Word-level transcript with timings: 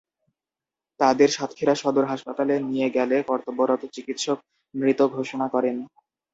তাঁদের 0.99 1.29
সাতক্ষীরা 1.29 1.75
সদর 1.75 2.05
হাসপাতালে 2.05 2.55
নিয়ে 2.69 2.87
গেলে 2.89 3.17
কর্তব্যরত 3.29 3.81
চিকিৎসক 3.95 4.37
মৃত 4.75 4.99
ঘোষণা 5.15 5.47
করেন। 5.53 5.75